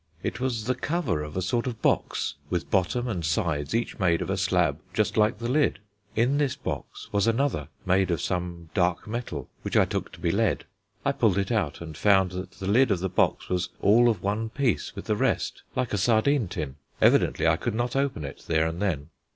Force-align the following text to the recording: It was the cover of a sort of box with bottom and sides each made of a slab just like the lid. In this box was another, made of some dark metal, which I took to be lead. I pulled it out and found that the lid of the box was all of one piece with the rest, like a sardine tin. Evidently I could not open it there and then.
It 0.23 0.39
was 0.39 0.63
the 0.63 0.73
cover 0.73 1.21
of 1.21 1.37
a 1.37 1.43
sort 1.43 1.67
of 1.67 1.79
box 1.83 2.33
with 2.49 2.71
bottom 2.71 3.07
and 3.07 3.23
sides 3.23 3.75
each 3.75 3.99
made 3.99 4.19
of 4.23 4.31
a 4.31 4.35
slab 4.35 4.79
just 4.95 5.15
like 5.15 5.37
the 5.37 5.47
lid. 5.47 5.77
In 6.15 6.39
this 6.39 6.55
box 6.55 7.07
was 7.13 7.27
another, 7.27 7.67
made 7.85 8.09
of 8.09 8.19
some 8.19 8.69
dark 8.73 9.05
metal, 9.05 9.47
which 9.61 9.77
I 9.77 9.85
took 9.85 10.11
to 10.13 10.19
be 10.19 10.31
lead. 10.31 10.65
I 11.05 11.11
pulled 11.11 11.37
it 11.37 11.51
out 11.51 11.81
and 11.81 11.95
found 11.95 12.31
that 12.31 12.53
the 12.53 12.65
lid 12.67 12.89
of 12.89 12.97
the 12.99 13.09
box 13.09 13.47
was 13.47 13.69
all 13.79 14.09
of 14.09 14.23
one 14.23 14.49
piece 14.49 14.95
with 14.95 15.05
the 15.05 15.15
rest, 15.15 15.61
like 15.75 15.93
a 15.93 15.99
sardine 15.99 16.47
tin. 16.47 16.77
Evidently 16.99 17.45
I 17.47 17.57
could 17.57 17.75
not 17.75 17.95
open 17.95 18.25
it 18.25 18.45
there 18.47 18.65
and 18.65 18.81
then. 18.81 19.09